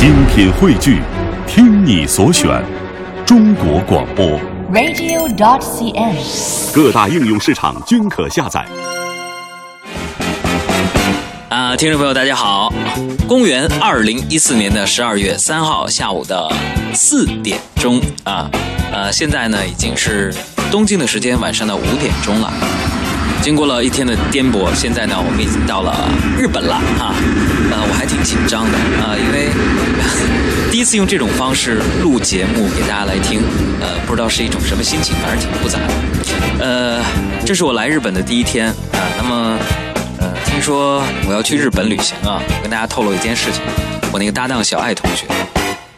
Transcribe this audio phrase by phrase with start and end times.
[0.00, 1.02] 精品汇聚，
[1.46, 2.64] 听你所选，
[3.26, 4.40] 中国广播。
[4.72, 6.72] radio.cn。
[6.72, 8.64] 各大应用市场均可下载。
[11.50, 12.72] 啊，听众朋友，大家好！
[13.28, 16.50] 公元二零一四年的十二月三号下午的
[16.94, 18.50] 四点钟啊，
[18.90, 20.32] 呃，现在呢已经是
[20.70, 22.50] 东京的时间晚上的五点钟了。
[23.42, 26.08] 经过了一天的颠簸，现在呢我们已经到了
[26.38, 27.14] 日本了哈。
[27.70, 29.48] 呃，我还挺紧张的啊、呃，因为
[30.70, 33.40] 第一次用这种方式录节目给大家来听，
[33.80, 36.64] 呃，不知道是一种什么心情，反正挺复杂的。
[36.64, 37.02] 呃，
[37.44, 39.58] 这是我来日本的第一天啊、那么。
[40.22, 43.62] 呃，听说我要去日本旅行啊，跟大家透露一件事情，
[44.12, 45.24] 我那个搭档小爱同学，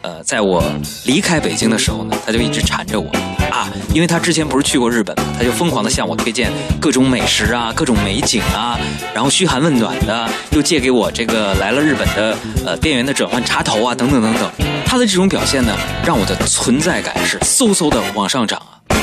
[0.02, 0.62] 呃，在我
[1.04, 3.10] 离开北京的时候呢，他就一直缠着我
[3.50, 8.78] 啊，因为他之前不是去过日本嘛，他就疯狂的向我推荐各种美食啊、各种美景啊，
[9.14, 14.50] 然后嘘寒问暖的，又借给我这个来了日本的呃店员的转换插头啊，等等等等。
[14.84, 15.72] 他的这种表现呢，
[16.04, 18.96] 让我的存在感是嗖嗖的往上涨啊。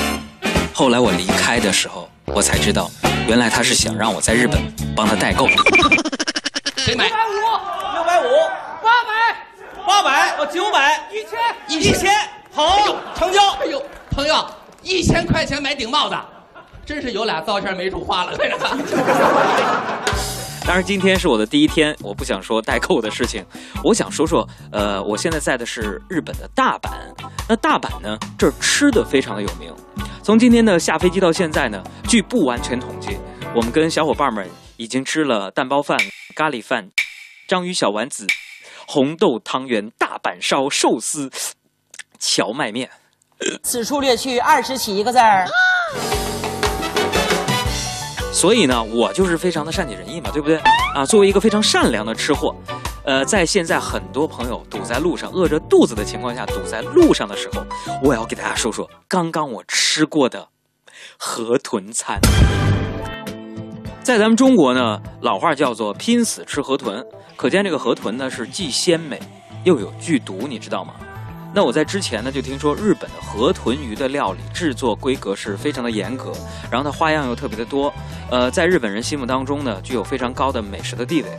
[0.73, 2.89] 后来我离开的时候，我才知道。
[3.28, 4.59] 原来他是想让我在日本
[4.95, 5.47] 帮他代购。
[6.78, 7.06] 谁买？
[7.06, 7.44] 六百五，
[7.94, 8.25] 六百五，
[8.81, 9.11] 八百，
[9.86, 10.88] 八百，我，九百，
[11.70, 12.12] 一千，
[12.52, 13.52] 好，成交。
[13.62, 14.44] 哎呦，朋友，
[14.81, 16.16] 一千块钱买顶帽子，
[16.84, 18.36] 真是有俩糟钱没处花了。
[20.66, 23.45] 当然，今天是我的第一天，我不想说代购的事情，
[23.84, 26.90] 我想说说，呃，我现在在的是日本的大阪。
[27.47, 29.72] 那大阪呢，这儿吃的非常的有名。
[30.23, 33.17] 从今天的下飞机到现在呢，据不完全统计，
[33.56, 34.47] 我们跟小伙伴们
[34.78, 36.00] 已经吃了蛋包饭、
[36.36, 36.90] 咖喱饭、
[37.47, 38.28] 章鱼小丸子、
[38.88, 41.31] 红豆汤圆、大阪烧、寿司、
[42.20, 42.89] 荞麦面。
[43.64, 45.48] 此处略去二十起一个字儿。
[48.31, 50.58] 所以呢，我就是非常的善解人意嘛，对不对？
[50.94, 52.56] 啊，作为一个非常善良的吃货，
[53.03, 57.64] 呃，在现在很多朋友堵在路上、饿着肚子的情况下，堵在路上的时候，
[58.03, 60.47] 我要给大家说说刚刚我吃过的
[61.17, 62.20] 河豚餐。
[64.03, 69.19] 在咱们中国呢，老话叫做“拼死吃河豚”，可见这个河豚呢是既鲜美
[69.66, 70.94] 又有剧毒，你知道吗？
[71.53, 76.31] 那我在之前呢就听说日本的河豚鱼的料理制作规格是非常的严格，
[76.71, 77.91] 然后它花样又特别的多，
[78.29, 81.29] 呃，在日本人心目当中呢具有非常高的美食的地位。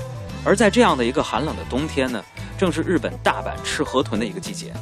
[0.44, 2.24] 而在这样的一个寒冷的冬天呢，
[2.58, 4.72] 正是日本大阪吃河豚的一个季节。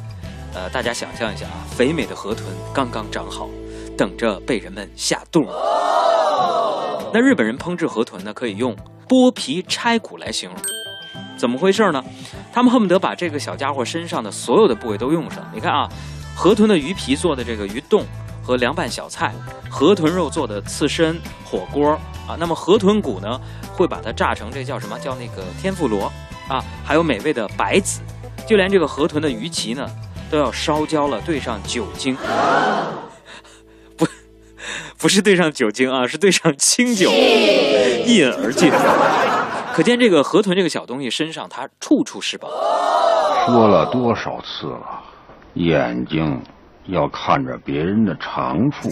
[0.53, 3.47] 呃，大家想象一下啊，肥美的河豚刚刚长好，
[3.97, 5.41] 等着被人们下肚。
[7.13, 8.75] 那日本人烹制河豚呢，可以用
[9.07, 10.57] 剥皮拆骨来形容。
[11.37, 12.03] 怎么回事呢？
[12.51, 15.47] 他们恨不得把这个小家伙身上的所有的部位都用上。
[15.53, 15.87] 你看啊，
[16.35, 18.03] 河豚的鱼皮做的这个鱼冻
[18.43, 19.33] 和凉拌小菜，
[19.69, 21.91] 河豚肉做的刺身火锅
[22.27, 22.35] 啊。
[22.39, 23.39] 那么河豚骨呢，
[23.73, 24.97] 会把它炸成这叫什么？
[24.99, 26.11] 叫那个天妇罗
[26.47, 26.63] 啊。
[26.83, 28.01] 还有美味的白子，
[28.47, 29.87] 就连这个河豚的鱼鳍呢，
[30.31, 32.17] 都要烧焦了，兑上酒精。
[33.95, 34.07] 不，
[34.97, 38.71] 不是兑上酒精啊，是兑上清酒，一饮而尽。
[39.79, 42.49] 可见这个河豚这个小东西身上它处处是宝。
[43.45, 45.01] 说了多少次了，
[45.53, 46.37] 眼睛
[46.87, 48.89] 要看着别人的长处。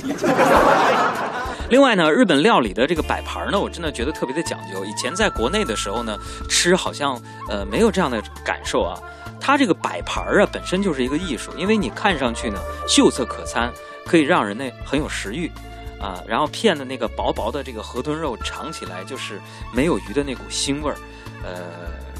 [1.69, 4.85] 另外呢，日本料理的这个摆盘呢，我真的觉得特别的讲究。
[4.85, 6.17] 以前在国内的时候呢，
[6.47, 7.19] 吃好像
[7.49, 8.97] 呃没有这样的感受啊。
[9.41, 13.69] 它这个摆盘啊本身就是一个艺术，因为你看上去呢秀色可餐，
[14.05, 15.51] 可以让人呢很有食欲。
[15.99, 19.41] 啊，然后片的那个薄薄的这个河豚肉尝起来就是
[19.73, 20.97] 没有鱼的那股腥味儿，
[21.43, 21.53] 呃，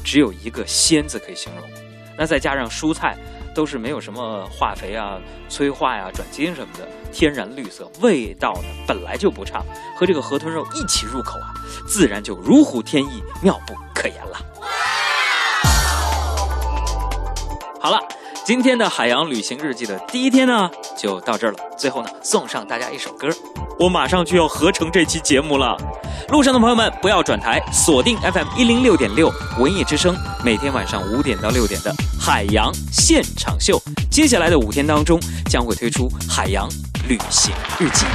[0.04, 1.64] 只有一个鲜字可以形容。
[2.18, 3.16] 那再加上蔬菜
[3.54, 9.64] 都是没有什么化肥啊、催化呀、转基因什么的，天然绿色，味道呢本来就不差，
[9.96, 11.54] 和这个河豚肉一起入口啊，
[11.88, 14.38] 自然就如虎添翼，妙不可言了。
[17.80, 18.00] 好了。
[18.44, 21.58] 今天的海洋旅行日记的第一天呢，就到这儿了。
[21.78, 23.28] 最后呢，送上大家一首歌，
[23.80, 25.78] 我马上就要合成这期节目了。
[26.30, 33.82] 路上的朋友们不要转台，锁定 FM 一零六点六文艺之声，每天晚上五点到六点的海洋现场秀。
[34.10, 35.20] 接下来的五天当中，
[35.50, 36.68] 将会推出海洋
[37.08, 38.06] 旅行日记。